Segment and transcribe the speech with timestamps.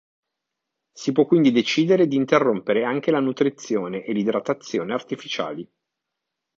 [0.93, 5.71] Si può quindi decidere di interrompere anche la nutrizione e l’idratazione artificiali.